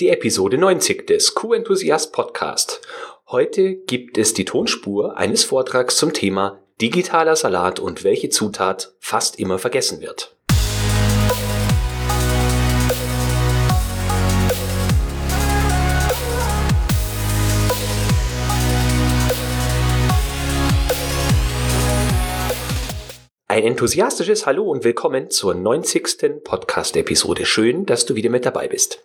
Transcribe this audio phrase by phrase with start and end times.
[0.00, 2.82] die Episode 90 des Q-Enthusiast Podcast.
[3.26, 9.40] Heute gibt es die Tonspur eines Vortrags zum Thema digitaler Salat und welche Zutat fast
[9.40, 10.37] immer vergessen wird.
[23.58, 26.44] Ein enthusiastisches Hallo und willkommen zur 90.
[26.44, 27.44] Podcast-Episode.
[27.44, 29.02] Schön, dass du wieder mit dabei bist.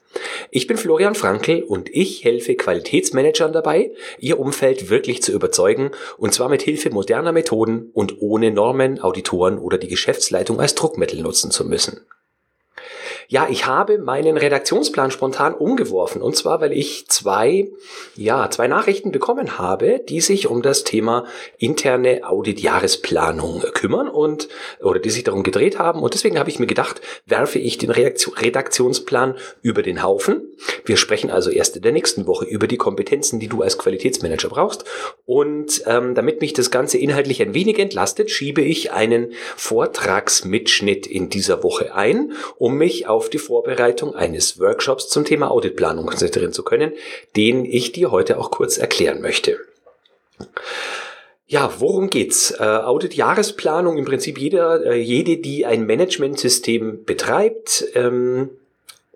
[0.52, 6.36] Ich bin Florian Frankl und ich helfe Qualitätsmanagern dabei, ihr Umfeld wirklich zu überzeugen und
[6.36, 11.50] zwar mit Hilfe moderner Methoden und ohne Normen, Auditoren oder die Geschäftsleitung als Druckmittel nutzen
[11.50, 12.02] zu müssen.
[13.34, 16.22] Ja, ich habe meinen Redaktionsplan spontan umgeworfen.
[16.22, 17.72] Und zwar, weil ich zwei,
[18.16, 21.26] ja, zwei Nachrichten bekommen habe, die sich um das Thema
[21.58, 24.50] interne Audit-Jahresplanung kümmern und,
[24.84, 26.04] oder die sich darum gedreht haben.
[26.04, 30.54] Und deswegen habe ich mir gedacht, werfe ich den Redaktionsplan über den Haufen.
[30.86, 34.50] Wir sprechen also erst in der nächsten Woche über die Kompetenzen, die du als Qualitätsmanager
[34.50, 34.86] brauchst.
[35.26, 41.30] Und ähm, damit mich das Ganze inhaltlich ein wenig entlastet, schiebe ich einen Vortragsmitschnitt in
[41.30, 46.64] dieser Woche ein, um mich auf die Vorbereitung eines Workshops zum Thema Auditplanung konzentrieren zu
[46.64, 46.94] können,
[47.36, 49.60] den ich dir heute auch kurz erklären möchte.
[51.48, 52.52] Ja, worum geht's?
[52.52, 58.50] Äh, Audit-Jahresplanung, im Prinzip jeder, äh, jede, die ein Managementsystem betreibt, ähm,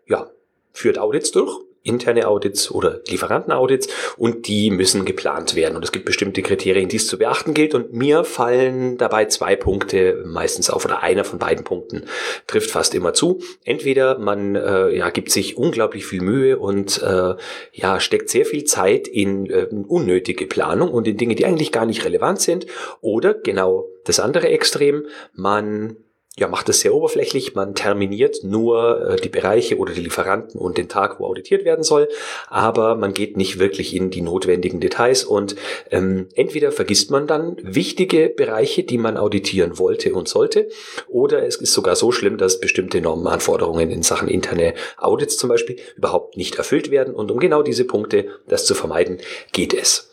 [0.07, 0.29] ja,
[0.73, 5.75] führt Audits durch interne Audits oder Lieferantenaudits und die müssen geplant werden.
[5.75, 7.73] Und es gibt bestimmte Kriterien, die es zu beachten gilt.
[7.73, 12.03] Und mir fallen dabei zwei Punkte meistens auf oder einer von beiden Punkten
[12.47, 13.39] trifft fast immer zu.
[13.63, 17.35] Entweder man äh, ja, gibt sich unglaublich viel Mühe und äh,
[17.73, 21.85] ja, steckt sehr viel Zeit in äh, unnötige Planung und in Dinge, die eigentlich gar
[21.85, 22.65] nicht relevant sind.
[23.01, 25.97] Oder genau das andere Extrem, man
[26.39, 27.55] ja, macht es sehr oberflächlich.
[27.55, 31.83] Man terminiert nur äh, die Bereiche oder die Lieferanten und den Tag, wo auditiert werden
[31.83, 32.07] soll,
[32.47, 35.55] aber man geht nicht wirklich in die notwendigen Details und
[35.89, 40.69] ähm, entweder vergisst man dann wichtige Bereiche, die man auditieren wollte und sollte,
[41.07, 45.77] oder es ist sogar so schlimm, dass bestimmte Normenanforderungen in Sachen interne Audits zum Beispiel
[45.95, 49.17] überhaupt nicht erfüllt werden und um genau diese Punkte, das zu vermeiden,
[49.53, 50.11] geht es.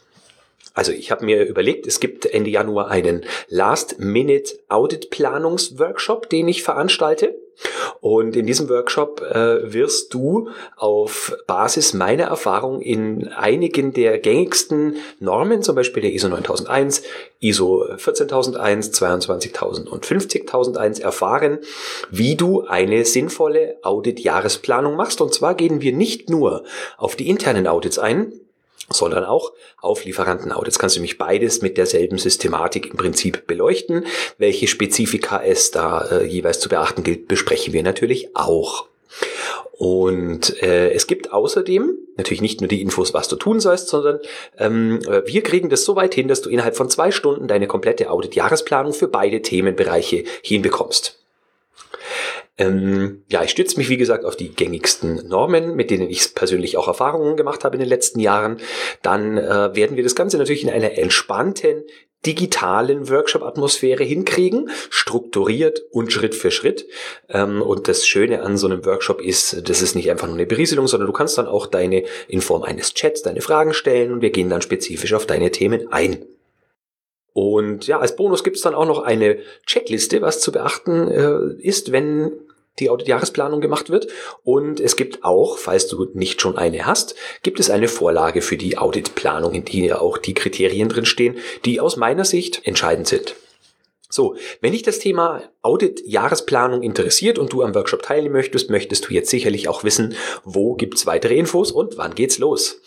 [0.75, 7.37] Also ich habe mir überlegt, es gibt Ende Januar einen Last-Minute-Audit-Planungs-Workshop, den ich veranstalte.
[8.01, 14.97] Und in diesem Workshop äh, wirst du auf Basis meiner Erfahrung in einigen der gängigsten
[15.21, 17.05] Normen, zum Beispiel der ISO 9001,
[17.39, 21.61] ISO 14001, 22000 und 50001 erfahren,
[22.11, 25.21] wie du eine sinnvolle Audit-Jahresplanung machst.
[25.21, 26.65] Und zwar gehen wir nicht nur
[26.99, 28.33] auf die internen Audits ein,
[28.91, 30.79] sondern auch auf Lieferantenaudits.
[30.79, 34.07] Kannst du nämlich beides mit derselben Systematik im Prinzip beleuchten.
[34.39, 38.87] Welche Spezifika es da äh, jeweils zu beachten gilt, besprechen wir natürlich auch.
[39.77, 44.21] Und äh, es gibt außerdem natürlich nicht nur die Infos, was du tun sollst, sondern
[44.59, 48.11] ähm, wir kriegen das so weit hin, dass du innerhalb von zwei Stunden deine komplette
[48.11, 51.24] Audit-Jahresplanung für beide Themenbereiche hinbekommst.
[52.57, 56.77] Ähm, ja, ich stütze mich, wie gesagt, auf die gängigsten Normen, mit denen ich persönlich
[56.77, 58.59] auch Erfahrungen gemacht habe in den letzten Jahren.
[59.03, 61.85] Dann äh, werden wir das Ganze natürlich in einer entspannten,
[62.25, 66.87] digitalen Workshop-Atmosphäre hinkriegen, strukturiert und Schritt für Schritt.
[67.29, 70.47] Ähm, und das Schöne an so einem Workshop ist, das ist nicht einfach nur eine
[70.47, 74.23] Berieselung, sondern du kannst dann auch deine in Form eines Chats deine Fragen stellen und
[74.23, 76.25] wir gehen dann spezifisch auf deine Themen ein.
[77.33, 81.91] Und ja, als Bonus gibt's dann auch noch eine Checkliste, was zu beachten äh, ist,
[81.91, 82.31] wenn
[82.79, 84.09] die Auditjahresplanung gemacht wird.
[84.43, 88.57] Und es gibt auch, falls du nicht schon eine hast, gibt es eine Vorlage für
[88.57, 93.37] die Auditplanung, in der auch die Kriterien drinstehen, die aus meiner Sicht entscheidend sind.
[94.11, 99.15] So, wenn dich das Thema Audit-Jahresplanung interessiert und du am Workshop teilnehmen möchtest, möchtest du
[99.15, 100.15] jetzt sicherlich auch wissen,
[100.45, 102.81] wo gibt's weitere Infos und wann geht's los.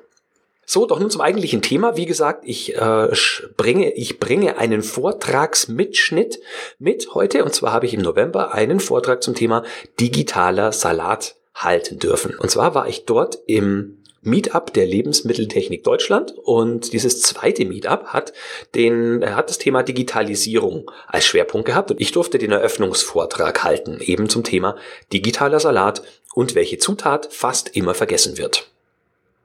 [0.70, 1.96] So, doch nun zum eigentlichen Thema.
[1.96, 3.08] Wie gesagt, ich äh,
[3.56, 6.42] bringe, ich bringe einen Vortragsmitschnitt
[6.78, 7.46] mit heute.
[7.46, 9.64] Und zwar habe ich im November einen Vortrag zum Thema
[9.98, 12.36] digitaler Salat halten dürfen.
[12.38, 18.34] Und zwar war ich dort im Meetup der Lebensmitteltechnik Deutschland und dieses zweite Meetup hat
[18.76, 24.28] den hat das Thema Digitalisierung als Schwerpunkt gehabt und ich durfte den Eröffnungsvortrag halten eben
[24.28, 24.76] zum Thema
[25.14, 26.02] digitaler Salat
[26.34, 28.68] und welche Zutat fast immer vergessen wird.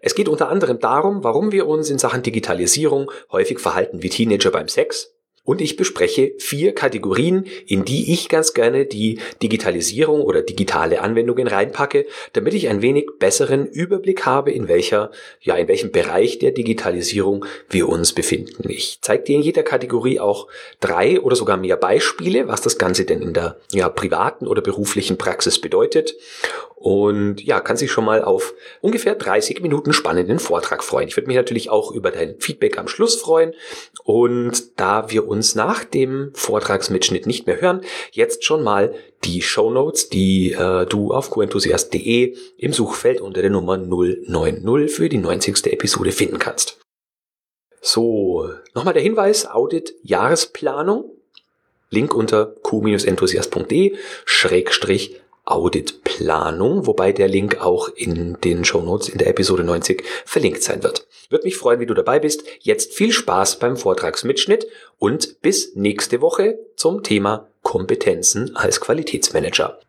[0.05, 4.51] Es geht unter anderem darum, warum wir uns in Sachen Digitalisierung häufig verhalten wie Teenager
[4.51, 5.15] beim Sex,
[5.45, 11.49] und ich bespreche vier Kategorien, in die ich ganz gerne die Digitalisierung oder digitale Anwendungen
[11.49, 15.11] reinpacke, damit ich ein wenig besseren Überblick habe, in welcher,
[15.41, 18.69] ja, in welchem Bereich der Digitalisierung wir uns befinden.
[18.69, 20.47] Ich zeige dir in jeder Kategorie auch
[20.81, 25.19] drei oder sogar mehr Beispiele, was das Ganze denn in der ja, privaten oder beruflichen
[25.19, 26.15] Praxis bedeutet
[26.83, 31.07] und ja, kann sich schon mal auf ungefähr 30 Minuten spannenden Vortrag freuen.
[31.07, 33.55] Ich würde mich natürlich auch über dein Feedback am Schluss freuen
[34.03, 37.81] und da wir uns nach dem Vortragsmitschnitt nicht mehr hören,
[38.13, 38.95] jetzt schon mal
[39.25, 45.09] die Show Notes, die äh, du auf coenthusiast.de im Suchfeld unter der Nummer 090 für
[45.09, 45.73] die 90.
[45.73, 46.79] Episode finden kannst.
[47.81, 51.17] So, nochmal der Hinweis, Audit Jahresplanung.
[51.89, 59.27] Link unter q-enthusiast.de Schrägstrich Auditplanung, wobei der Link auch in den Show Notes in der
[59.27, 61.07] Episode 90 verlinkt sein wird.
[61.31, 62.45] Würde mich freuen, wie du dabei bist.
[62.61, 64.67] Jetzt viel Spaß beim Vortragsmitschnitt
[64.99, 69.81] und bis nächste Woche zum Thema Kompetenzen als Qualitätsmanager.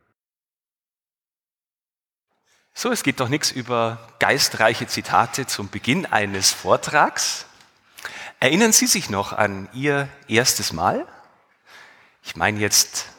[2.73, 7.45] So, es geht doch nichts über geistreiche Zitate zum Beginn eines Vortrags.
[8.39, 11.05] Erinnern Sie sich noch an Ihr erstes Mal?
[12.23, 13.12] Ich meine jetzt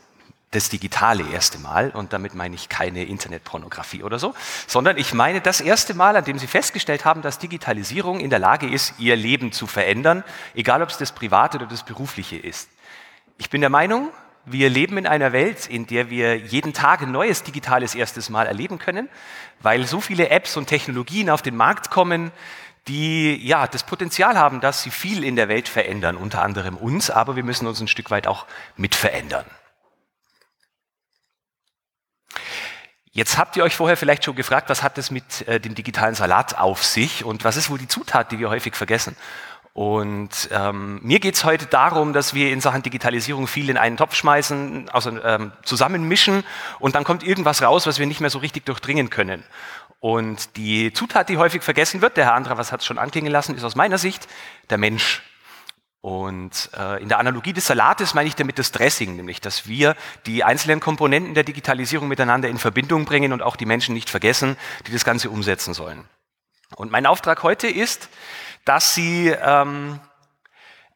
[0.54, 4.34] das digitale erste Mal, und damit meine ich keine Internetpornografie oder so,
[4.66, 8.38] sondern ich meine das erste Mal, an dem Sie festgestellt haben, dass Digitalisierung in der
[8.38, 10.24] Lage ist, Ihr Leben zu verändern,
[10.54, 12.68] egal ob es das private oder das berufliche ist.
[13.38, 14.10] Ich bin der Meinung,
[14.46, 18.46] wir leben in einer Welt, in der wir jeden Tag ein neues digitales erstes Mal
[18.46, 19.08] erleben können,
[19.60, 22.30] weil so viele Apps und Technologien auf den Markt kommen,
[22.86, 27.10] die ja das Potenzial haben, dass sie viel in der Welt verändern, unter anderem uns,
[27.10, 28.46] aber wir müssen uns ein Stück weit auch
[28.76, 29.46] mit verändern.
[33.14, 36.16] Jetzt habt ihr euch vorher vielleicht schon gefragt, was hat es mit äh, dem digitalen
[36.16, 39.14] Salat auf sich und was ist wohl die Zutat, die wir häufig vergessen?
[39.72, 43.96] Und ähm, mir geht es heute darum, dass wir in Sachen Digitalisierung viel in einen
[43.96, 46.42] Topf schmeißen, also ähm, zusammenmischen
[46.80, 49.44] und dann kommt irgendwas raus, was wir nicht mehr so richtig durchdringen können.
[50.00, 53.30] Und die Zutat, die häufig vergessen wird, der Herr Andra was hat es schon anklingen
[53.30, 54.26] lassen, ist aus meiner Sicht
[54.70, 55.22] der Mensch.
[56.04, 59.96] Und äh, in der Analogie des Salates meine ich damit das Dressing, nämlich dass wir
[60.26, 64.58] die einzelnen Komponenten der Digitalisierung miteinander in Verbindung bringen und auch die Menschen nicht vergessen,
[64.86, 66.04] die das Ganze umsetzen sollen.
[66.76, 68.10] Und mein Auftrag heute ist,
[68.66, 69.98] dass Sie ähm,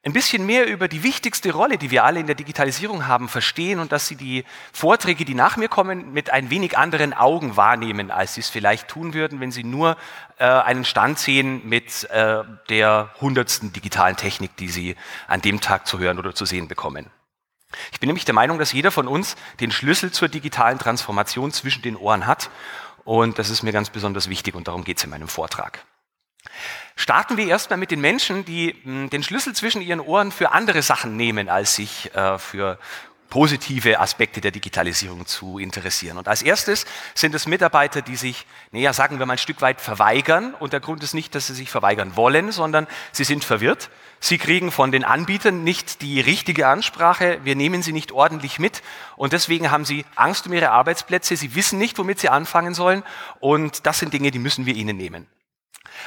[0.04, 3.80] ein bisschen mehr über die wichtigste Rolle, die wir alle in der Digitalisierung haben, verstehen
[3.80, 8.10] und dass Sie die Vorträge, die nach mir kommen, mit ein wenig anderen Augen wahrnehmen,
[8.10, 9.96] als Sie es vielleicht tun würden, wenn Sie nur
[10.38, 14.96] äh, einen Stand sehen mit äh, der hundertsten digitalen Technik, die Sie
[15.26, 17.10] an dem Tag zu hören oder zu sehen bekommen.
[17.92, 21.82] Ich bin nämlich der Meinung, dass jeder von uns den Schlüssel zur digitalen Transformation zwischen
[21.82, 22.50] den Ohren hat
[23.04, 25.84] und das ist mir ganz besonders wichtig und darum geht es in meinem Vortrag.
[26.96, 30.82] Starten wir erstmal mit den Menschen, die hm, den Schlüssel zwischen ihren Ohren für andere
[30.82, 32.78] Sachen nehmen, als sich äh, für
[33.28, 36.18] positive Aspekte der Digitalisierung zu interessieren.
[36.18, 39.80] Und als erstes sind es Mitarbeiter, die sich, naja, sagen wir mal ein Stück weit
[39.80, 40.54] verweigern.
[40.54, 43.90] Und der Grund ist nicht, dass sie sich verweigern wollen, sondern sie sind verwirrt.
[44.20, 47.38] Sie kriegen von den Anbietern nicht die richtige Ansprache.
[47.44, 48.82] Wir nehmen sie nicht ordentlich mit.
[49.16, 51.36] Und deswegen haben sie Angst um ihre Arbeitsplätze.
[51.36, 53.04] Sie wissen nicht, womit sie anfangen sollen.
[53.40, 55.26] Und das sind Dinge, die müssen wir ihnen nehmen.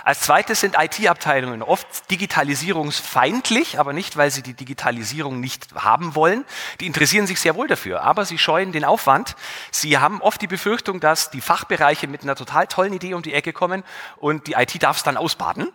[0.04, 6.46] Als zweites sind IT-Abteilungen oft digitalisierungsfeindlich, aber nicht, weil sie die Digitalisierung nicht haben wollen.
[6.80, 9.36] Die interessieren sich sehr wohl dafür, aber sie scheuen den Aufwand.
[9.72, 13.34] Sie haben oft die Befürchtung, dass die Fachbereiche mit einer total tollen Idee um die
[13.34, 13.84] Ecke kommen
[14.18, 15.72] und die IT darf es dann ausbaden.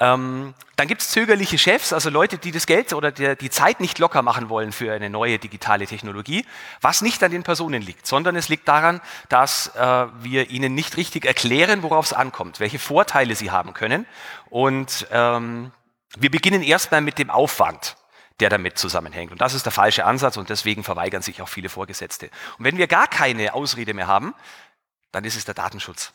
[0.00, 3.78] Ähm, dann gibt es zögerliche Chefs, also Leute, die das Geld oder die, die Zeit
[3.78, 6.44] nicht locker machen wollen für eine neue digitale Technologie,
[6.80, 10.96] was nicht an den Personen liegt, sondern es liegt daran, dass äh, wir ihnen nicht
[10.96, 14.04] richtig erklären, worauf es ankommt, welche Vorteile sie haben können.
[14.50, 15.70] Und ähm,
[16.16, 17.96] wir beginnen erstmal mit dem Aufwand
[18.40, 19.30] der damit zusammenhängt.
[19.30, 22.30] Und das ist der falsche Ansatz und deswegen verweigern sich auch viele Vorgesetzte.
[22.58, 24.34] Und wenn wir gar keine Ausrede mehr haben,
[25.12, 26.12] dann ist es der Datenschutz.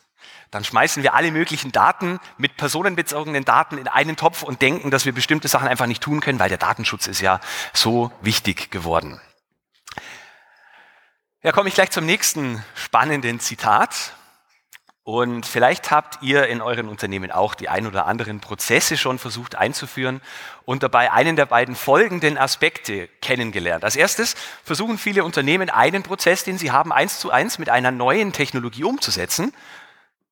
[0.50, 5.04] Dann schmeißen wir alle möglichen Daten mit personenbezogenen Daten in einen Topf und denken, dass
[5.06, 7.40] wir bestimmte Sachen einfach nicht tun können, weil der Datenschutz ist ja
[7.72, 9.20] so wichtig geworden.
[11.42, 14.14] Ja, komme ich gleich zum nächsten spannenden Zitat.
[15.02, 19.54] Und vielleicht habt ihr in euren Unternehmen auch die ein oder anderen Prozesse schon versucht
[19.54, 20.20] einzuführen
[20.66, 23.82] und dabei einen der beiden folgenden Aspekte kennengelernt.
[23.82, 27.90] Als erstes versuchen viele Unternehmen einen Prozess, den sie haben, eins zu eins mit einer
[27.90, 29.54] neuen Technologie umzusetzen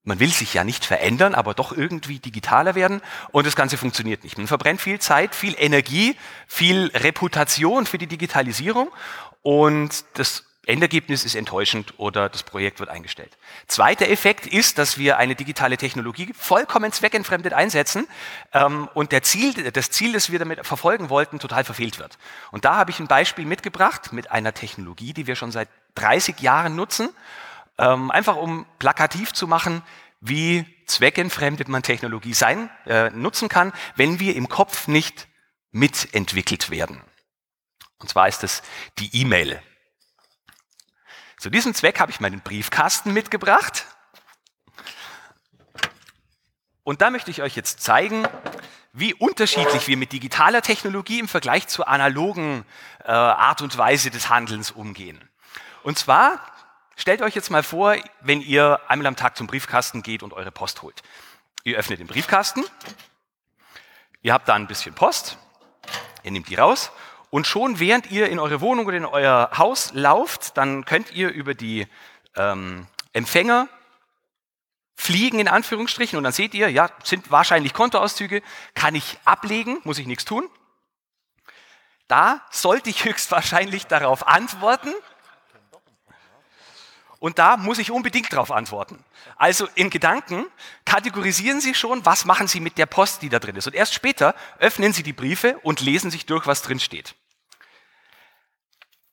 [0.09, 4.25] man will sich ja nicht verändern, aber doch irgendwie digitaler werden und das Ganze funktioniert
[4.25, 4.39] nicht.
[4.39, 8.91] Man verbrennt viel Zeit, viel Energie, viel Reputation für die Digitalisierung
[9.43, 13.37] und das Endergebnis ist enttäuschend oder das Projekt wird eingestellt.
[13.69, 18.07] Zweiter Effekt ist, dass wir eine digitale Technologie vollkommen zweckentfremdet einsetzen
[18.53, 22.19] ähm, und der Ziel, das Ziel, das wir damit verfolgen wollten, total verfehlt wird.
[22.51, 26.41] Und da habe ich ein Beispiel mitgebracht mit einer Technologie, die wir schon seit 30
[26.41, 27.11] Jahren nutzen,
[27.79, 29.83] ähm, einfach um plakativ zu machen,
[30.21, 35.29] wie zweckentfremdet man Technologie sein, äh, nutzen kann, wenn wir im Kopf nicht
[35.71, 37.03] mitentwickelt werden.
[37.99, 38.63] Und zwar ist es
[38.99, 39.63] die E-Mail.
[41.39, 43.87] Zu diesem Zweck habe ich meinen Briefkasten mitgebracht.
[46.83, 48.27] Und da möchte ich euch jetzt zeigen,
[48.93, 52.65] wie unterschiedlich wir mit digitaler Technologie im Vergleich zur analogen
[53.05, 55.29] äh, Art und Weise des Handelns umgehen.
[55.83, 56.41] Und zwar
[56.99, 60.51] stellt euch jetzt mal vor, wenn ihr einmal am Tag zum Briefkasten geht und eure
[60.51, 61.03] Post holt.
[61.65, 62.65] Ihr öffnet den Briefkasten,
[64.21, 65.39] ihr habt da ein bisschen Post,
[66.23, 66.91] ihr nehmt die raus
[67.31, 71.31] und schon während ihr in eure Wohnung oder in euer Haus lauft, dann könnt ihr
[71.31, 71.87] über die
[72.37, 73.69] ähm, Empfänger
[74.95, 78.43] fliegen in Anführungsstrichen und dann seht ihr, ja, sind wahrscheinlich Kontoauszüge,
[78.75, 80.49] kann ich ablegen, muss ich nichts tun.
[82.09, 84.93] Da sollte ich höchstwahrscheinlich darauf antworten.
[87.21, 89.05] Und da muss ich unbedingt darauf antworten.
[89.37, 90.47] Also in Gedanken
[90.85, 93.67] kategorisieren Sie schon, was machen Sie mit der Post, die da drin ist.
[93.67, 97.17] Und erst später öffnen Sie die Briefe und lesen sich durch, was drin steht.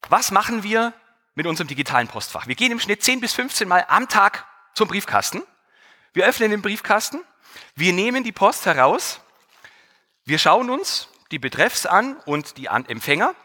[0.07, 0.93] Was machen wir
[1.33, 2.45] mit unserem digitalen Postfach?
[2.45, 4.45] Wir gehen im Schnitt 10 bis 15 Mal am Tag
[4.75, 5.41] zum Briefkasten.
[6.13, 7.21] Wir öffnen den Briefkasten,
[7.75, 9.19] wir nehmen die Post heraus,
[10.23, 13.35] wir schauen uns die Betreffs an und die Empfänger,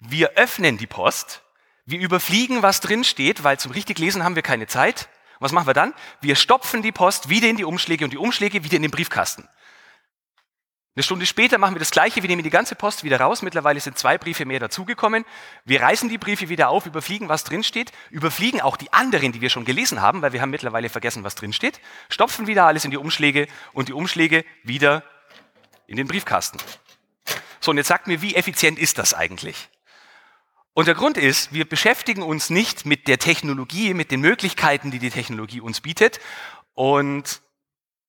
[0.00, 1.42] wir öffnen die Post,
[1.86, 5.08] wir überfliegen, was drin steht, weil zum richtig lesen haben wir keine Zeit.
[5.38, 5.94] Was machen wir dann?
[6.20, 9.48] Wir stopfen die Post wieder in die Umschläge und die Umschläge wieder in den Briefkasten.
[10.96, 13.42] Eine Stunde später machen wir das Gleiche, wir nehmen die ganze Post wieder raus.
[13.42, 15.26] Mittlerweile sind zwei Briefe mehr dazugekommen.
[15.66, 19.50] Wir reißen die Briefe wieder auf, überfliegen, was drinsteht, überfliegen auch die anderen, die wir
[19.50, 22.96] schon gelesen haben, weil wir haben mittlerweile vergessen, was drinsteht, stopfen wieder alles in die
[22.96, 25.04] Umschläge und die Umschläge wieder
[25.86, 26.56] in den Briefkasten.
[27.60, 29.68] So, und jetzt sagt mir, wie effizient ist das eigentlich?
[30.76, 34.98] Und der Grund ist, wir beschäftigen uns nicht mit der Technologie, mit den Möglichkeiten, die
[34.98, 36.20] die Technologie uns bietet
[36.74, 37.40] und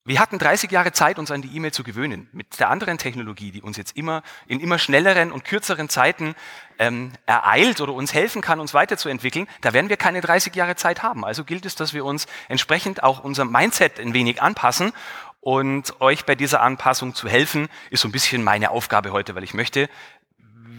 [0.04, 2.28] wir hatten 30 Jahre Zeit, uns an die E-Mail zu gewöhnen.
[2.34, 6.36] Mit der anderen Technologie, die uns jetzt immer in immer schnelleren und kürzeren Zeiten
[6.78, 11.04] ähm, ereilt oder uns helfen kann, uns weiterzuentwickeln, da werden wir keine 30 Jahre Zeit
[11.04, 11.24] haben.
[11.24, 14.92] Also gilt es, dass wir uns entsprechend auch unser Mindset ein wenig anpassen.
[15.40, 19.46] Und euch bei dieser Anpassung zu helfen, ist so ein bisschen meine Aufgabe heute, weil
[19.46, 19.88] ich möchte,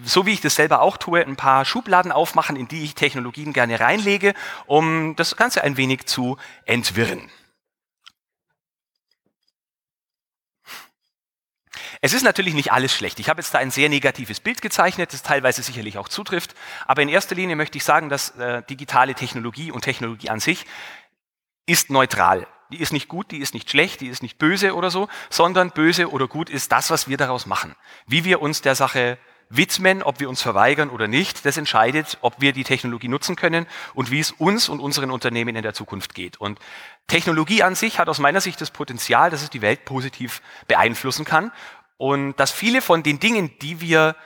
[0.09, 3.53] so wie ich das selber auch tue, ein paar Schubladen aufmachen, in die ich Technologien
[3.53, 4.35] gerne reinlege,
[4.67, 7.31] um das Ganze ein wenig zu entwirren.
[12.01, 13.19] Es ist natürlich nicht alles schlecht.
[13.19, 16.55] Ich habe jetzt da ein sehr negatives Bild gezeichnet, das teilweise sicherlich auch zutrifft.
[16.87, 20.65] Aber in erster Linie möchte ich sagen, dass äh, digitale Technologie und Technologie an sich
[21.67, 22.47] ist neutral.
[22.71, 25.71] Die ist nicht gut, die ist nicht schlecht, die ist nicht böse oder so, sondern
[25.71, 27.75] böse oder gut ist das, was wir daraus machen.
[28.07, 29.19] Wie wir uns der Sache
[29.51, 33.67] widmen, ob wir uns verweigern oder nicht, das entscheidet, ob wir die Technologie nutzen können
[33.95, 36.37] und wie es uns und unseren Unternehmen in der Zukunft geht.
[36.39, 36.59] Und
[37.07, 41.25] Technologie an sich hat aus meiner Sicht das Potenzial, dass es die Welt positiv beeinflussen
[41.25, 41.53] kann
[41.97, 44.17] und dass viele von den Dingen, die wir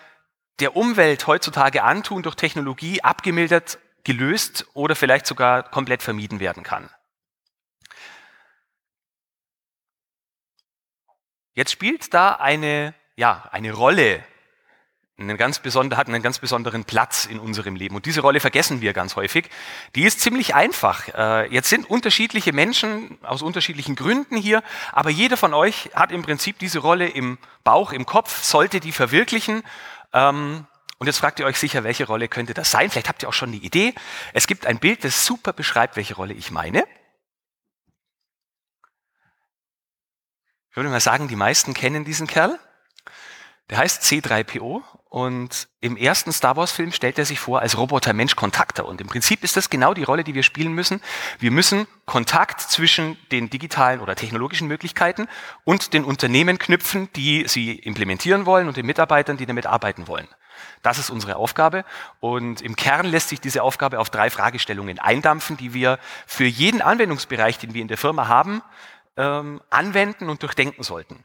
[0.61, 6.91] der Umwelt heutzutage antun, durch Technologie abgemildert, gelöst oder vielleicht sogar komplett vermieden werden kann.
[11.55, 14.25] Jetzt spielt da eine, ja, eine Rolle
[15.19, 17.95] einen ganz besonder, hat einen ganz besonderen Platz in unserem Leben.
[17.95, 19.49] Und diese Rolle vergessen wir ganz häufig.
[19.95, 21.09] Die ist ziemlich einfach.
[21.09, 26.23] Äh, jetzt sind unterschiedliche Menschen aus unterschiedlichen Gründen hier, aber jeder von euch hat im
[26.23, 29.63] Prinzip diese Rolle im Bauch, im Kopf, sollte die verwirklichen.
[30.13, 30.67] Ähm,
[30.99, 32.89] und jetzt fragt ihr euch sicher, welche Rolle könnte das sein?
[32.89, 33.95] Vielleicht habt ihr auch schon die Idee.
[34.33, 36.85] Es gibt ein Bild, das super beschreibt, welche Rolle ich meine.
[40.71, 42.59] Ich würde mal sagen, die meisten kennen diesen Kerl.
[43.69, 48.87] Der heißt C3PO und im ersten Star Wars-Film stellt er sich vor als Roboter-Mensch-Kontakter.
[48.87, 51.03] Und im Prinzip ist das genau die Rolle, die wir spielen müssen.
[51.39, 55.29] Wir müssen Kontakt zwischen den digitalen oder technologischen Möglichkeiten
[55.65, 60.27] und den Unternehmen knüpfen, die sie implementieren wollen und den Mitarbeitern, die damit arbeiten wollen.
[60.81, 61.85] Das ist unsere Aufgabe.
[62.21, 66.81] Und im Kern lässt sich diese Aufgabe auf drei Fragestellungen eindampfen, die wir für jeden
[66.81, 68.63] Anwendungsbereich, den wir in der Firma haben,
[69.19, 71.23] ähm, anwenden und durchdenken sollten.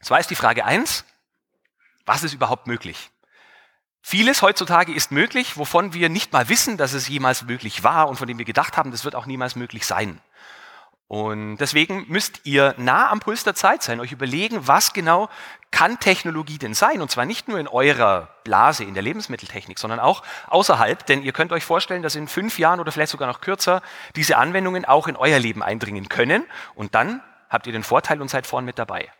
[0.00, 1.04] Zwar ist die Frage eins:
[2.06, 3.10] Was ist überhaupt möglich?
[4.08, 8.14] Vieles heutzutage ist möglich, wovon wir nicht mal wissen, dass es jemals möglich war und
[8.14, 10.20] von dem wir gedacht haben, das wird auch niemals möglich sein.
[11.08, 15.28] Und deswegen müsst ihr nah am Puls der Zeit sein, euch überlegen, was genau
[15.72, 17.00] kann Technologie denn sein?
[17.00, 21.04] Und zwar nicht nur in eurer Blase in der Lebensmitteltechnik, sondern auch außerhalb.
[21.06, 23.82] Denn ihr könnt euch vorstellen, dass in fünf Jahren oder vielleicht sogar noch kürzer
[24.14, 26.44] diese Anwendungen auch in euer Leben eindringen können.
[26.76, 29.10] Und dann habt ihr den Vorteil und seid vorn mit dabei.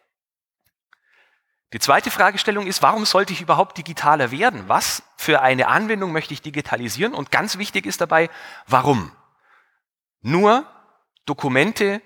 [1.73, 4.65] Die zweite Fragestellung ist, warum sollte ich überhaupt digitaler werden?
[4.69, 7.13] Was für eine Anwendung möchte ich digitalisieren?
[7.13, 8.31] Und ganz wichtig ist dabei,
[8.67, 9.11] warum?
[10.23, 10.65] Nur
[11.25, 12.01] Dokumente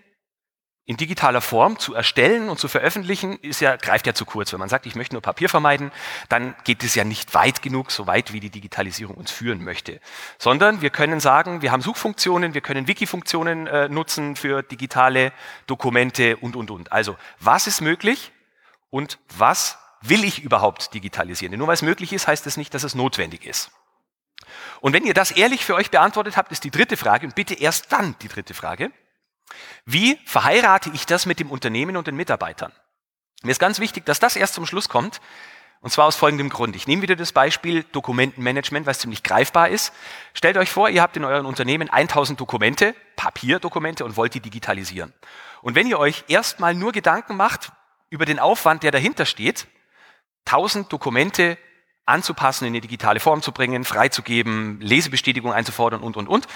[0.87, 4.53] in digitaler Form zu erstellen und zu veröffentlichen, ist ja, greift ja zu kurz.
[4.53, 5.93] Wenn man sagt, ich möchte nur Papier vermeiden,
[6.29, 10.01] dann geht es ja nicht weit genug, so weit wie die Digitalisierung uns führen möchte.
[10.39, 15.33] Sondern wir können sagen, wir haben Suchfunktionen, wir können Wiki-Funktionen äh, nutzen für digitale
[15.69, 16.91] Dokumente und, und, und.
[16.91, 18.33] Also, was ist möglich
[18.91, 21.53] und was will ich überhaupt digitalisieren?
[21.53, 23.71] Denn nur weil es möglich ist, heißt es das nicht, dass es notwendig ist.
[24.81, 27.55] Und wenn ihr das ehrlich für euch beantwortet habt, ist die dritte Frage, und bitte
[27.55, 28.91] erst dann die dritte Frage,
[29.85, 32.73] wie verheirate ich das mit dem Unternehmen und den Mitarbeitern?
[33.43, 35.21] Mir ist ganz wichtig, dass das erst zum Schluss kommt,
[35.83, 36.77] und zwar aus folgendem Grund.
[36.77, 39.95] Ich nehme wieder das Beispiel Dokumentenmanagement, weil es ziemlich greifbar ist.
[40.35, 45.15] Stellt euch vor, ihr habt in euren Unternehmen 1000 Dokumente, Papierdokumente und wollt die digitalisieren.
[45.63, 47.73] Und wenn ihr euch erstmal nur Gedanken macht
[48.11, 49.67] über den Aufwand, der dahinter steht,
[50.47, 51.57] 1000 Dokumente
[52.07, 56.47] anzupassen, in eine digitale Form zu bringen, freizugeben, Lesebestätigung einzufordern und, und, und,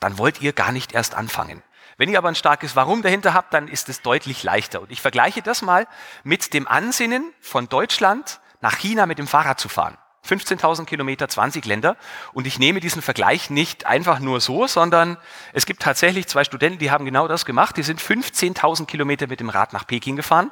[0.00, 1.62] dann wollt ihr gar nicht erst anfangen.
[1.96, 4.82] Wenn ihr aber ein starkes Warum dahinter habt, dann ist es deutlich leichter.
[4.82, 5.86] Und ich vergleiche das mal
[6.24, 9.96] mit dem Ansinnen von Deutschland nach China mit dem Fahrrad zu fahren.
[10.26, 11.96] 15.000 Kilometer, 20 Länder.
[12.32, 15.18] Und ich nehme diesen Vergleich nicht einfach nur so, sondern
[15.52, 17.76] es gibt tatsächlich zwei Studenten, die haben genau das gemacht.
[17.76, 20.50] Die sind 15.000 Kilometer mit dem Rad nach Peking gefahren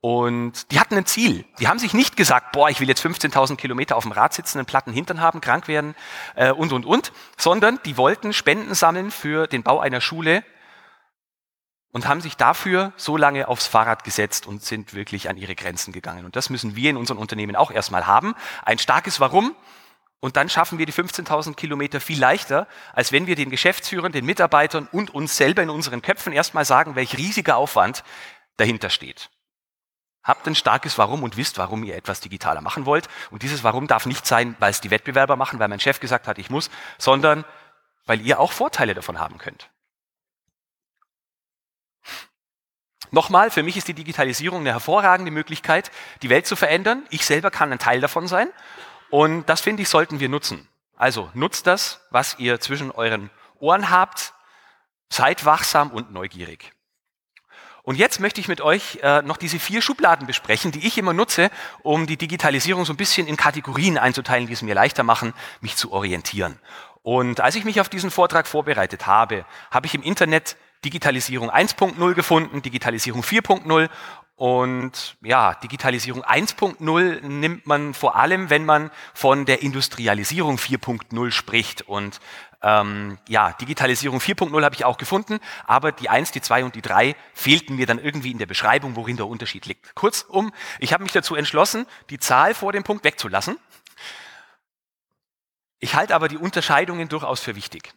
[0.00, 1.44] und die hatten ein Ziel.
[1.58, 4.58] Die haben sich nicht gesagt, boah, ich will jetzt 15.000 Kilometer auf dem Rad sitzen,
[4.58, 5.94] einen platten Hintern haben, krank werden
[6.36, 10.42] äh, und, und, und, sondern die wollten Spenden sammeln für den Bau einer Schule
[11.92, 15.92] und haben sich dafür so lange aufs Fahrrad gesetzt und sind wirklich an ihre Grenzen
[15.92, 16.24] gegangen.
[16.24, 18.34] Und das müssen wir in unseren Unternehmen auch erstmal haben.
[18.64, 19.54] Ein starkes Warum.
[20.20, 24.26] Und dann schaffen wir die 15.000 Kilometer viel leichter, als wenn wir den Geschäftsführern, den
[24.26, 28.04] Mitarbeitern und uns selber in unseren Köpfen erstmal sagen, welch riesiger Aufwand
[28.56, 29.30] dahinter steht.
[30.30, 33.08] Habt ein starkes Warum und wisst, warum ihr etwas digitaler machen wollt.
[33.32, 36.28] Und dieses Warum darf nicht sein, weil es die Wettbewerber machen, weil mein Chef gesagt
[36.28, 37.44] hat, ich muss, sondern
[38.06, 39.70] weil ihr auch Vorteile davon haben könnt.
[43.10, 45.90] Nochmal, für mich ist die Digitalisierung eine hervorragende Möglichkeit,
[46.22, 47.04] die Welt zu verändern.
[47.10, 48.52] Ich selber kann ein Teil davon sein.
[49.10, 50.68] Und das finde ich, sollten wir nutzen.
[50.94, 54.32] Also nutzt das, was ihr zwischen euren Ohren habt.
[55.08, 56.72] Seid wachsam und neugierig.
[57.82, 61.12] Und jetzt möchte ich mit euch äh, noch diese vier Schubladen besprechen, die ich immer
[61.12, 61.50] nutze,
[61.82, 65.76] um die Digitalisierung so ein bisschen in Kategorien einzuteilen, die es mir leichter machen, mich
[65.76, 66.58] zu orientieren.
[67.02, 72.14] Und als ich mich auf diesen Vortrag vorbereitet habe, habe ich im Internet Digitalisierung 1.0
[72.14, 73.88] gefunden, Digitalisierung 4.0
[74.40, 81.82] und ja, Digitalisierung 1.0 nimmt man vor allem, wenn man von der Industrialisierung 4.0 spricht.
[81.82, 82.20] Und
[82.62, 86.82] ähm, ja, Digitalisierung 4.0 habe ich auch gefunden, aber die 1, die 2 und die
[86.82, 89.94] 3 fehlten mir dann irgendwie in der Beschreibung, worin der Unterschied liegt.
[89.94, 93.58] Kurzum, ich habe mich dazu entschlossen, die Zahl vor dem Punkt wegzulassen.
[95.78, 97.94] Ich halte aber die Unterscheidungen durchaus für wichtig.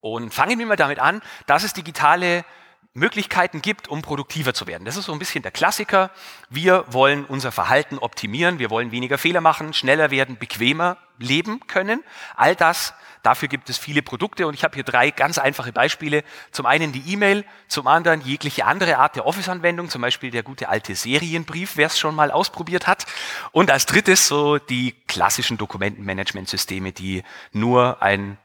[0.00, 2.44] Und fangen wir mal damit an, dass es digitale
[2.92, 4.84] Möglichkeiten gibt, um produktiver zu werden.
[4.84, 6.10] Das ist so ein bisschen der Klassiker.
[6.48, 12.02] Wir wollen unser Verhalten optimieren, wir wollen weniger Fehler machen, schneller werden, bequemer leben können.
[12.34, 16.24] All das, dafür gibt es viele Produkte und ich habe hier drei ganz einfache Beispiele.
[16.50, 20.68] Zum einen die E-Mail, zum anderen jegliche andere Art der Office-Anwendung, zum Beispiel der gute
[20.68, 23.06] alte Serienbrief, wer es schon mal ausprobiert hat.
[23.52, 27.22] Und als drittes so die klassischen Dokumentenmanagementsysteme, die
[27.52, 28.36] nur ein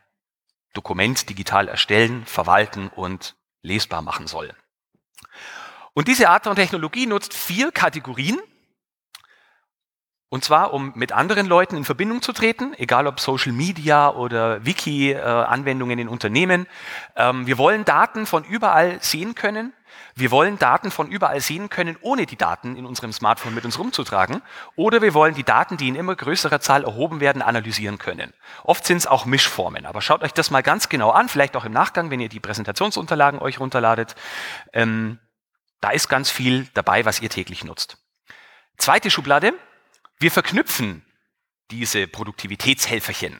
[0.75, 4.53] Dokument digital erstellen, verwalten und lesbar machen soll.
[5.93, 8.39] Und diese Art von Technologie nutzt vier Kategorien.
[10.29, 14.65] Und zwar, um mit anderen Leuten in Verbindung zu treten, egal ob Social Media oder
[14.65, 16.67] Wiki-Anwendungen in Unternehmen.
[17.15, 19.71] Ähm, wir wollen Daten von überall sehen können.
[20.15, 23.77] Wir wollen Daten von überall sehen können, ohne die Daten in unserem Smartphone mit uns
[23.77, 24.41] rumzutragen.
[24.75, 28.33] Oder wir wollen die Daten, die in immer größerer Zahl erhoben werden, analysieren können.
[28.63, 29.85] Oft sind es auch Mischformen.
[29.85, 32.39] Aber schaut euch das mal ganz genau an, vielleicht auch im Nachgang, wenn ihr die
[32.39, 34.15] Präsentationsunterlagen euch runterladet.
[34.73, 35.19] Ähm,
[35.81, 37.97] da ist ganz viel dabei, was ihr täglich nutzt.
[38.77, 39.53] Zweite Schublade.
[40.17, 41.05] Wir verknüpfen
[41.71, 43.39] diese Produktivitätshelferchen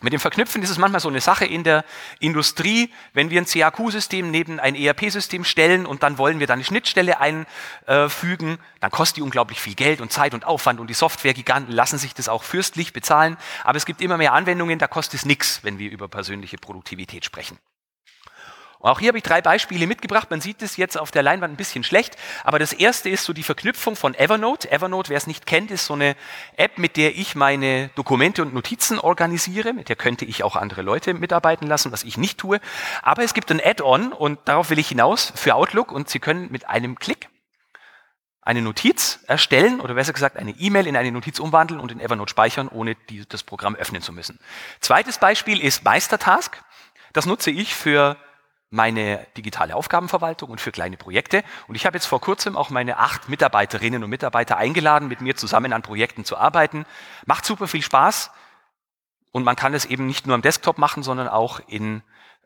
[0.00, 1.84] mit dem Verknüpfen ist es manchmal so eine Sache in der
[2.20, 6.62] Industrie, wenn wir ein CAQ-System neben ein ERP-System stellen und dann wollen wir da eine
[6.62, 11.74] Schnittstelle einfügen, dann kostet die unglaublich viel Geld und Zeit und Aufwand und die Softwaregiganten
[11.74, 13.36] lassen sich das auch fürstlich bezahlen.
[13.64, 17.24] Aber es gibt immer mehr Anwendungen, da kostet es nichts, wenn wir über persönliche Produktivität
[17.24, 17.58] sprechen.
[18.80, 20.30] Auch hier habe ich drei Beispiele mitgebracht.
[20.30, 23.32] Man sieht es jetzt auf der Leinwand ein bisschen schlecht, aber das erste ist so
[23.32, 24.70] die Verknüpfung von Evernote.
[24.70, 26.14] Evernote, wer es nicht kennt, ist so eine
[26.56, 29.72] App, mit der ich meine Dokumente und Notizen organisiere.
[29.72, 32.60] Mit der könnte ich auch andere Leute mitarbeiten lassen, was ich nicht tue.
[33.02, 36.50] Aber es gibt ein Add-on und darauf will ich hinaus für Outlook und Sie können
[36.52, 37.28] mit einem Klick
[38.48, 42.30] eine Notiz erstellen oder besser gesagt eine E-Mail in eine Notiz umwandeln und in Evernote
[42.30, 44.38] speichern, ohne die, das Programm öffnen zu müssen.
[44.80, 46.62] Zweites Beispiel ist Meistertask.
[47.12, 48.16] Das nutze ich für
[48.70, 51.42] meine digitale Aufgabenverwaltung und für kleine Projekte.
[51.68, 55.36] Und ich habe jetzt vor kurzem auch meine acht Mitarbeiterinnen und Mitarbeiter eingeladen, mit mir
[55.36, 56.84] zusammen an Projekten zu arbeiten.
[57.24, 58.30] Macht super viel Spaß.
[59.32, 62.02] Und man kann es eben nicht nur am Desktop machen, sondern auch in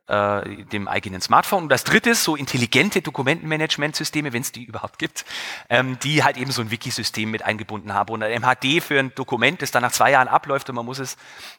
[0.09, 1.65] äh, dem eigenen Smartphone.
[1.65, 5.25] Und das dritte ist so intelligente Dokumentenmanagementsysteme, wenn es die überhaupt gibt,
[5.71, 8.13] ähm, die halt eben so ein Wikisystem mit eingebunden haben.
[8.13, 10.99] Und ein MHD für ein Dokument, das dann nach zwei Jahren abläuft und man muss
[10.99, 11.17] es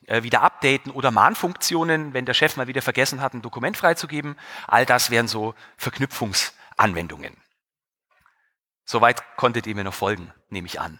[0.07, 4.35] äh, wieder updaten oder Mahnfunktionen, wenn der Chef mal wieder vergessen hat, ein Dokument freizugeben.
[4.67, 7.37] All das wären so Verknüpfungsanwendungen.
[8.85, 10.99] Soweit konntet ihr mir noch folgen, nehme ich an.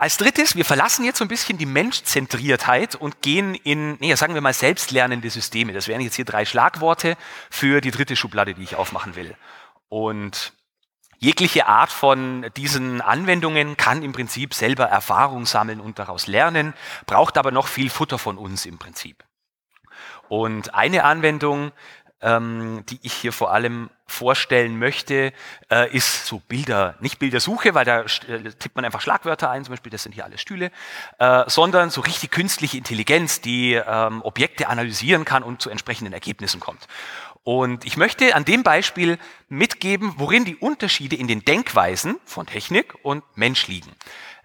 [0.00, 4.34] Als drittes, wir verlassen jetzt so ein bisschen die Menschzentriertheit und gehen in, nee, sagen
[4.34, 5.72] wir mal, selbstlernende Systeme.
[5.72, 7.16] Das wären jetzt hier drei Schlagworte
[7.50, 9.34] für die dritte Schublade, die ich aufmachen will.
[9.88, 10.52] Und
[11.18, 16.74] jegliche Art von diesen Anwendungen kann im Prinzip selber Erfahrung sammeln und daraus lernen,
[17.06, 19.24] braucht aber noch viel Futter von uns im Prinzip.
[20.28, 21.72] Und eine Anwendung,
[22.20, 25.32] ähm, die ich hier vor allem vorstellen möchte,
[25.70, 29.72] äh, ist so Bilder, nicht Bildersuche, weil da äh, tippt man einfach Schlagwörter ein, zum
[29.72, 30.70] Beispiel, das sind hier alle Stühle,
[31.18, 36.58] äh, sondern so richtig künstliche Intelligenz, die ähm, Objekte analysieren kann und zu entsprechenden Ergebnissen
[36.58, 36.88] kommt.
[37.44, 42.94] Und ich möchte an dem Beispiel mitgeben, worin die Unterschiede in den Denkweisen von Technik
[43.02, 43.90] und Mensch liegen.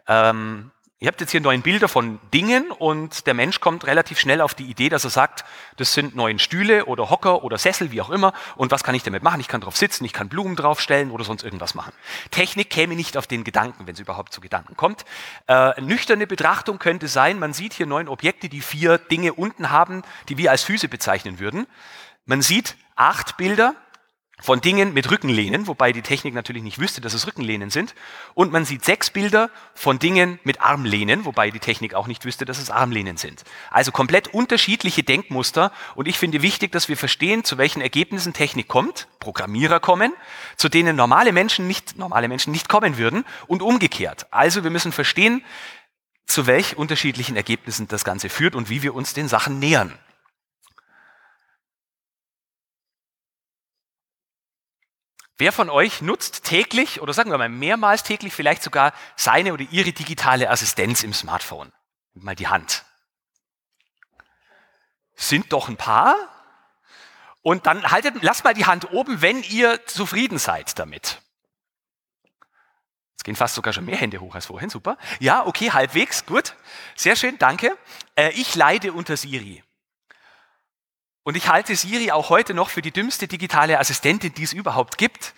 [0.08, 0.72] Ähm,
[1.04, 4.54] Ihr habt jetzt hier neun Bilder von Dingen und der Mensch kommt relativ schnell auf
[4.54, 5.44] die Idee, dass er sagt,
[5.76, 8.32] das sind neun Stühle oder Hocker oder Sessel, wie auch immer.
[8.56, 9.42] Und was kann ich damit machen?
[9.42, 11.92] Ich kann drauf sitzen, ich kann Blumen draufstellen oder sonst irgendwas machen.
[12.32, 15.04] Technik käme nicht auf den Gedanken, wenn es überhaupt zu Gedanken kommt.
[15.48, 20.04] Äh, nüchterne Betrachtung könnte sein, man sieht hier neun Objekte, die vier Dinge unten haben,
[20.30, 21.68] die wir als Füße bezeichnen würden.
[22.26, 23.76] Man sieht acht Bilder,
[24.40, 27.96] von Dingen mit Rückenlehnen, wobei die Technik natürlich nicht wüsste, dass es Rückenlehnen sind.
[28.34, 32.44] Und man sieht sechs Bilder von Dingen mit Armlehnen, wobei die Technik auch nicht wüsste,
[32.44, 33.44] dass es Armlehnen sind.
[33.70, 35.72] Also komplett unterschiedliche Denkmuster.
[35.96, 40.12] Und ich finde wichtig, dass wir verstehen, zu welchen Ergebnissen Technik kommt, Programmierer kommen,
[40.58, 44.28] zu denen normale Menschen nicht, normale Menschen nicht kommen würden und umgekehrt.
[44.32, 45.44] Also wir müssen verstehen,
[46.26, 49.94] zu welch unterschiedlichen Ergebnissen das Ganze führt und wie wir uns den Sachen nähern.
[55.44, 59.66] Wer von euch nutzt täglich oder sagen wir mal mehrmals täglich vielleicht sogar seine oder
[59.72, 61.74] ihre digitale Assistenz im Smartphone?
[62.14, 62.86] Mal die Hand.
[65.16, 66.16] Sind doch ein paar.
[67.42, 71.22] Und dann haltet, lasst mal die Hand oben, wenn ihr zufrieden seid damit.
[73.12, 74.98] Jetzt gehen fast sogar schon mehr Hände hoch als vorhin, super.
[75.20, 76.56] Ja, okay, halbwegs, gut.
[76.96, 77.78] Sehr schön, danke.
[78.16, 79.62] Äh, ich leide unter Siri.
[81.24, 84.98] Und ich halte Siri auch heute noch für die dümmste digitale Assistentin, die es überhaupt
[84.98, 85.34] gibt.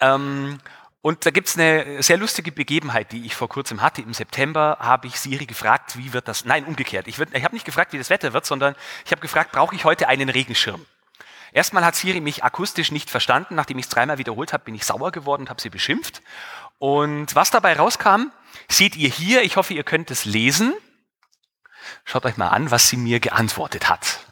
[0.00, 0.58] Ähm,
[1.02, 4.02] und da gibt es eine sehr lustige Begebenheit, die ich vor kurzem hatte.
[4.02, 6.46] Im September habe ich Siri gefragt, wie wird das?
[6.46, 7.06] Nein, umgekehrt.
[7.06, 9.84] Ich, ich habe nicht gefragt, wie das Wetter wird, sondern ich habe gefragt, brauche ich
[9.84, 10.84] heute einen Regenschirm?
[11.52, 13.54] Erstmal hat Siri mich akustisch nicht verstanden.
[13.54, 16.22] Nachdem ich es dreimal wiederholt habe, bin ich sauer geworden und habe sie beschimpft.
[16.78, 18.32] Und was dabei rauskam,
[18.68, 19.42] seht ihr hier.
[19.42, 20.74] Ich hoffe, ihr könnt es lesen.
[22.04, 24.25] Schaut euch mal an, was sie mir geantwortet hat.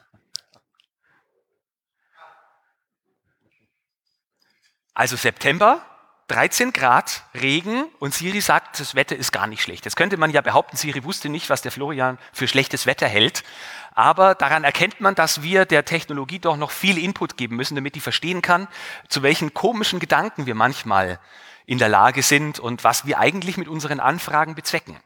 [4.94, 5.84] Also September,
[6.28, 9.84] 13 Grad, Regen und Siri sagt, das Wetter ist gar nicht schlecht.
[9.84, 13.42] Jetzt könnte man ja behaupten, Siri wusste nicht, was der Florian für schlechtes Wetter hält.
[13.94, 17.94] Aber daran erkennt man, dass wir der Technologie doch noch viel Input geben müssen, damit
[17.94, 18.68] die verstehen kann,
[19.08, 21.18] zu welchen komischen Gedanken wir manchmal
[21.66, 24.96] in der Lage sind und was wir eigentlich mit unseren Anfragen bezwecken.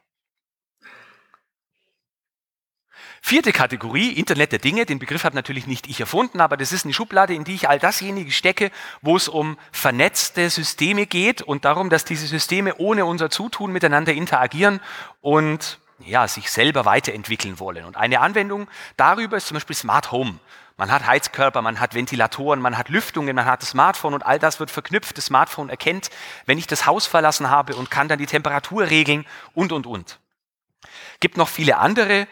[3.20, 4.86] Vierte Kategorie, Internet der Dinge.
[4.86, 7.68] Den Begriff habe natürlich nicht ich erfunden, aber das ist eine Schublade, in die ich
[7.68, 8.70] all dasjenige stecke,
[9.02, 14.12] wo es um vernetzte Systeme geht und darum, dass diese Systeme ohne unser Zutun miteinander
[14.12, 14.80] interagieren
[15.20, 17.84] und ja, sich selber weiterentwickeln wollen.
[17.84, 20.38] Und eine Anwendung darüber ist zum Beispiel Smart Home.
[20.76, 24.38] Man hat Heizkörper, man hat Ventilatoren, man hat Lüftungen, man hat das Smartphone und all
[24.38, 25.18] das wird verknüpft.
[25.18, 26.10] Das Smartphone erkennt,
[26.46, 30.20] wenn ich das Haus verlassen habe und kann dann die Temperatur regeln und, und, und.
[31.18, 32.28] Gibt noch viele andere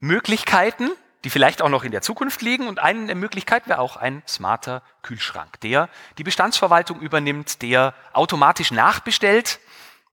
[0.00, 0.90] Möglichkeiten,
[1.24, 2.66] die vielleicht auch noch in der Zukunft liegen.
[2.66, 8.70] Und eine der Möglichkeiten wäre auch ein smarter Kühlschrank, der die Bestandsverwaltung übernimmt, der automatisch
[8.70, 9.60] nachbestellt,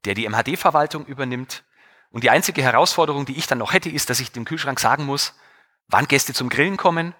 [0.06, 1.64] der die MHD-Verwaltung übernimmt.
[2.12, 5.06] Und die einzige Herausforderung, die ich dann noch hätte, ist, dass ich dem Kühlschrank sagen
[5.06, 5.34] muss,
[5.88, 7.16] wann Gäste zum Grillen kommen,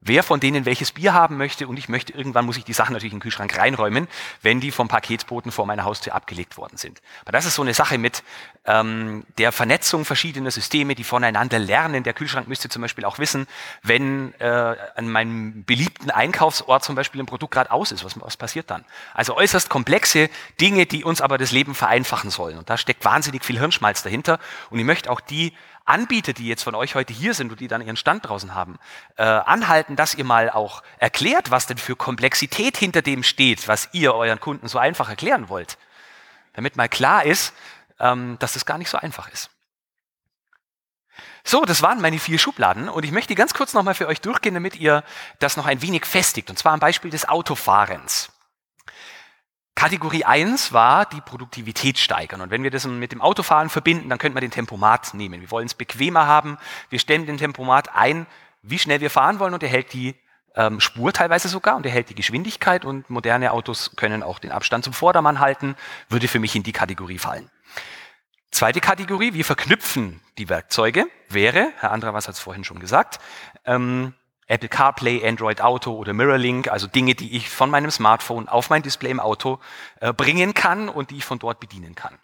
[0.00, 2.92] wer von denen welches Bier haben möchte und ich möchte, irgendwann muss ich die Sachen
[2.92, 4.06] natürlich in den Kühlschrank reinräumen,
[4.42, 7.00] wenn die vom Paketboten vor meiner Haustür abgelegt worden sind.
[7.22, 8.22] Aber das ist so eine Sache mit
[8.64, 12.04] ähm, der Vernetzung verschiedener Systeme, die voneinander lernen.
[12.04, 13.46] Der Kühlschrank müsste zum Beispiel auch wissen,
[13.82, 14.44] wenn äh,
[14.94, 18.84] an meinem beliebten Einkaufsort zum Beispiel ein Produkt gerade aus ist, was, was passiert dann?
[19.14, 20.30] Also äußerst komplexe
[20.60, 22.58] Dinge, die uns aber das Leben vereinfachen sollen.
[22.58, 24.38] Und da steckt wahnsinnig viel Hirnschmalz dahinter.
[24.70, 25.54] Und ich möchte auch die
[25.88, 28.78] Anbieter, die jetzt von euch heute hier sind und die dann ihren Stand draußen haben,
[29.16, 33.88] äh, anhalten, dass ihr mal auch erklärt, was denn für Komplexität hinter dem steht, was
[33.92, 35.78] ihr euren Kunden so einfach erklären wollt.
[36.52, 37.54] Damit mal klar ist,
[38.00, 39.50] ähm, dass das gar nicht so einfach ist.
[41.44, 44.54] So, das waren meine vier Schubladen und ich möchte ganz kurz nochmal für euch durchgehen,
[44.54, 45.02] damit ihr
[45.38, 46.50] das noch ein wenig festigt.
[46.50, 48.30] Und zwar am Beispiel des Autofahrens.
[49.78, 52.40] Kategorie 1 war die Produktivität steigern.
[52.40, 55.40] Und wenn wir das mit dem Autofahren verbinden, dann könnte man den Tempomat nehmen.
[55.40, 56.58] Wir wollen es bequemer haben.
[56.90, 58.26] Wir stellen den Tempomat ein,
[58.62, 60.16] wie schnell wir fahren wollen und er hält die
[60.56, 64.50] ähm, Spur teilweise sogar und er hält die Geschwindigkeit und moderne Autos können auch den
[64.50, 65.76] Abstand zum Vordermann halten,
[66.08, 67.48] würde für mich in die Kategorie fallen.
[68.50, 73.20] Zweite Kategorie, wir verknüpfen die Werkzeuge, wäre, Herr Andra, was hat es vorhin schon gesagt,
[73.64, 74.12] ähm,
[74.48, 78.82] Apple CarPlay, Android Auto oder Mirrorlink, also Dinge, die ich von meinem Smartphone auf mein
[78.82, 79.60] Display im Auto
[80.00, 82.18] äh, bringen kann und die ich von dort bedienen kann.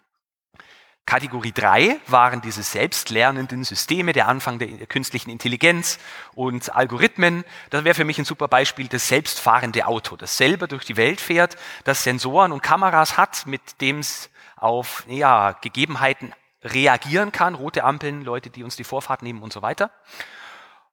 [1.05, 5.99] Kategorie 3 waren diese selbstlernenden Systeme, der Anfang der künstlichen Intelligenz
[6.33, 7.43] und Algorithmen.
[7.69, 11.21] Das wäre für mich ein super Beispiel, das selbstfahrende Auto, das selber durch die Welt
[11.21, 16.33] fährt, das Sensoren und Kameras hat, mit dem es auf ja, Gegebenheiten
[16.63, 19.91] reagieren kann, rote Ampeln, Leute, die uns die Vorfahrt nehmen und so weiter.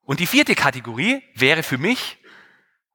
[0.05, 2.19] Und die vierte Kategorie wäre für mich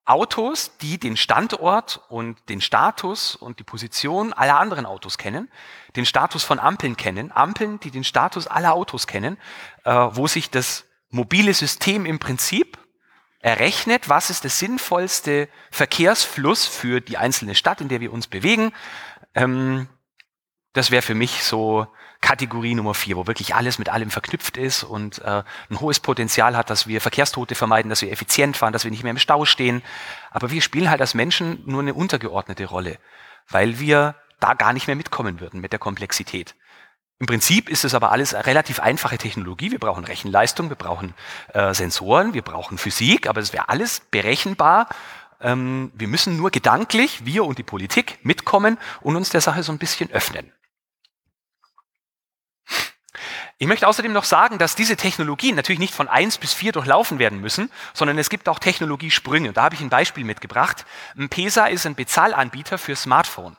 [0.08, 5.52] Autos, die den Standort und den Status und die Position aller anderen Autos kennen,
[5.98, 9.38] den Status von Ampeln kennen, Ampeln, die den Status aller Autos kennen,
[9.84, 12.78] äh, wo sich das mobile System im Prinzip
[13.40, 18.72] errechnet, was ist der sinnvollste Verkehrsfluss für die einzelne Stadt, in der wir uns bewegen.
[19.36, 19.90] Ähm,
[20.72, 21.88] das wäre für mich so
[22.22, 26.58] Kategorie Nummer vier, wo wirklich alles mit allem verknüpft ist und äh, ein hohes Potenzial
[26.58, 29.46] hat, dass wir Verkehrstote vermeiden, dass wir effizient fahren, dass wir nicht mehr im Stau
[29.46, 29.82] stehen.
[30.32, 32.98] Aber wir spielen halt als Menschen nur eine untergeordnete Rolle,
[33.50, 36.56] weil wir da gar nicht mehr mitkommen würden mit der Komplexität.
[37.20, 39.72] Im Prinzip ist es aber alles relativ einfache Technologie.
[39.72, 41.16] Wir brauchen Rechenleistung, wir brauchen
[41.54, 44.88] äh, Sensoren, wir brauchen Physik, aber es wäre alles berechenbar.
[45.42, 49.72] Ähm, wir müssen nur gedanklich, wir und die Politik, mitkommen und uns der Sache so
[49.72, 50.52] ein bisschen öffnen.
[53.60, 57.18] Ich möchte außerdem noch sagen, dass diese Technologien natürlich nicht von eins bis vier durchlaufen
[57.18, 59.52] werden müssen, sondern es gibt auch Technologiesprünge.
[59.52, 60.86] Da habe ich ein Beispiel mitgebracht.
[61.18, 63.58] M-Pesa ist ein Bezahlanbieter für Smartphone.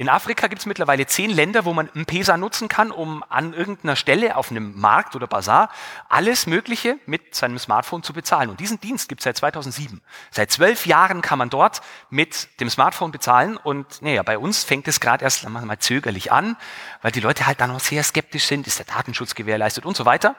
[0.00, 3.96] In Afrika gibt es mittlerweile zehn Länder, wo man M-Pesa nutzen kann, um an irgendeiner
[3.96, 5.68] Stelle auf einem Markt oder Bazar
[6.08, 8.48] alles Mögliche mit seinem Smartphone zu bezahlen.
[8.48, 10.00] Und diesen Dienst gibt es seit 2007.
[10.30, 13.58] Seit zwölf Jahren kann man dort mit dem Smartphone bezahlen.
[13.58, 16.56] Und naja, bei uns fängt es gerade erst mal zögerlich an,
[17.02, 20.06] weil die Leute halt da noch sehr skeptisch sind, ist der Datenschutz gewährleistet und so
[20.06, 20.34] weiter.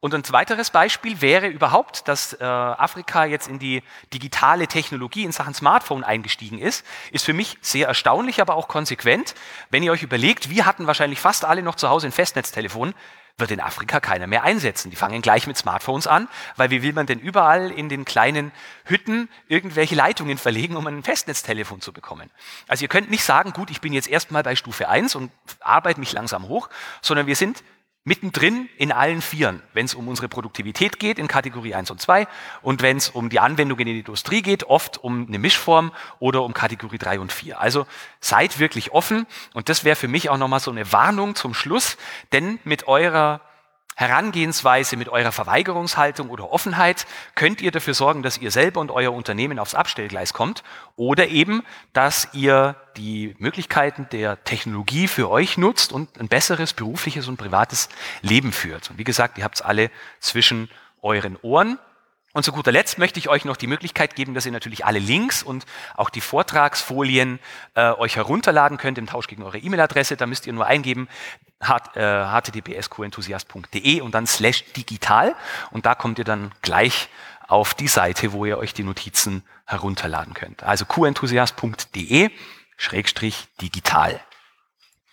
[0.00, 3.82] Und ein weiteres Beispiel wäre überhaupt, dass äh, Afrika jetzt in die
[4.14, 9.34] digitale Technologie in Sachen Smartphone eingestiegen ist, ist für mich sehr erstaunlich, aber auch konsequent.
[9.68, 12.94] Wenn ihr euch überlegt, wir hatten wahrscheinlich fast alle noch zu Hause ein Festnetztelefon,
[13.36, 14.90] wird in Afrika keiner mehr einsetzen.
[14.90, 18.52] Die fangen gleich mit Smartphones an, weil wie will man denn überall in den kleinen
[18.84, 22.30] Hütten irgendwelche Leitungen verlegen, um ein Festnetztelefon zu bekommen?
[22.68, 26.00] Also ihr könnt nicht sagen, gut, ich bin jetzt erstmal bei Stufe 1 und arbeite
[26.00, 26.70] mich langsam hoch,
[27.02, 27.62] sondern wir sind
[28.04, 32.26] mittendrin in allen Vieren, wenn es um unsere Produktivität geht in Kategorie 1 und 2
[32.62, 36.42] und wenn es um die Anwendung in die Industrie geht, oft um eine Mischform oder
[36.42, 37.60] um Kategorie 3 und 4.
[37.60, 37.86] Also
[38.20, 41.98] seid wirklich offen und das wäre für mich auch nochmal so eine Warnung zum Schluss,
[42.32, 43.42] denn mit eurer
[44.00, 49.12] Herangehensweise, mit eurer Verweigerungshaltung oder Offenheit könnt ihr dafür sorgen, dass ihr selber und euer
[49.12, 50.62] Unternehmen aufs Abstellgleis kommt
[50.96, 57.28] oder eben, dass ihr die Möglichkeiten der Technologie für euch nutzt und ein besseres berufliches
[57.28, 57.90] und privates
[58.22, 58.88] Leben führt.
[58.88, 60.70] Und wie gesagt, ihr habt es alle zwischen
[61.02, 61.78] euren Ohren.
[62.32, 65.00] Und zu guter Letzt möchte ich euch noch die Möglichkeit geben, dass ihr natürlich alle
[65.00, 65.66] Links und
[65.96, 67.40] auch die Vortragsfolien
[67.74, 70.16] äh, euch herunterladen könnt im Tausch gegen eure E-Mail-Adresse.
[70.16, 71.08] Da müsst ihr nur eingeben
[71.60, 75.34] https://qenthusiast.de äh, und dann slash digital
[75.72, 77.08] und da kommt ihr dann gleich
[77.48, 80.62] auf die Seite, wo ihr euch die Notizen herunterladen könnt.
[80.62, 82.30] Also qenthusiast.de
[82.76, 84.20] schrägstrich digital.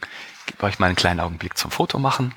[0.02, 2.36] Ich gebe euch mal einen kleinen Augenblick zum Foto machen.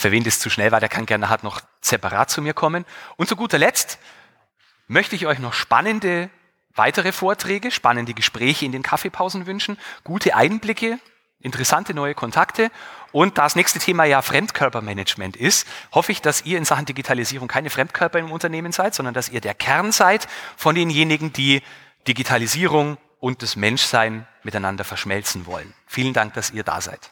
[0.00, 2.86] Für wen das zu schnell war, der kann gerne hat noch separat zu mir kommen.
[3.16, 3.98] Und zu guter Letzt
[4.88, 6.30] möchte ich euch noch spannende
[6.74, 10.98] weitere Vorträge, spannende Gespräche in den Kaffeepausen wünschen, gute Einblicke
[11.42, 12.70] interessante neue Kontakte.
[13.12, 17.46] Und da das nächste Thema ja Fremdkörpermanagement ist, hoffe ich, dass ihr in Sachen Digitalisierung
[17.46, 21.62] keine Fremdkörper im Unternehmen seid, sondern dass ihr der Kern seid von denjenigen, die
[22.06, 25.74] Digitalisierung und das Menschsein miteinander verschmelzen wollen.
[25.86, 27.10] Vielen Dank, dass ihr da seid.